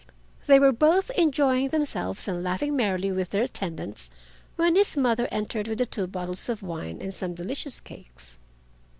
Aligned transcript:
They 0.47 0.59
were 0.59 0.71
both 0.71 1.11
enjoying 1.11 1.67
themselves 1.67 2.27
and 2.27 2.41
laughing 2.43 2.75
merrily 2.75 3.11
with 3.11 3.29
their 3.29 3.43
attendants 3.43 4.09
when 4.55 4.75
his 4.75 4.97
mother 4.97 5.27
entered 5.31 5.67
with 5.67 5.77
the 5.77 5.85
two 5.85 6.07
bottles 6.07 6.49
of 6.49 6.63
wine 6.63 6.99
and 7.03 7.13
some 7.13 7.35
delicious 7.35 7.79
cakes. 7.79 8.39